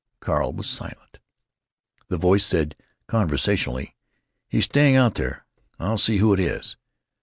Carl 0.19 0.51
was 0.51 0.65
silent. 0.67 1.19
The 2.07 2.17
voice 2.17 2.43
said, 2.43 2.75
conversationally: 3.05 3.95
"He's 4.49 4.65
staying 4.65 4.95
out 4.95 5.13
there. 5.13 5.45
I'll 5.79 5.99
see 5.99 6.17
who 6.17 6.33
it 6.33 6.39
is." 6.39 6.75